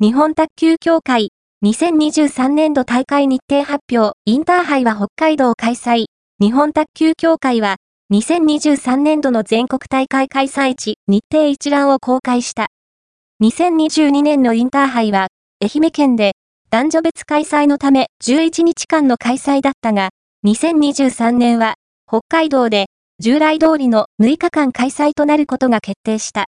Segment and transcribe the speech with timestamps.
[0.00, 1.30] 日本卓球協会、
[1.64, 6.04] 2023年度大会日程発表、インターハイは北海道開催。
[6.40, 7.78] 日本卓球協会は、
[8.12, 12.68] 2023年度の全国大会開催地、日程一覧を公開した。
[13.42, 15.26] 2022年のインターハイは、
[15.60, 16.36] 愛媛県で、
[16.70, 20.10] 男女別開催のため11日間の開催だったが、
[20.46, 21.74] 2023年は、
[22.06, 22.86] 北海道で、
[23.18, 26.46] 従来通りの6日間開催となることが決定した。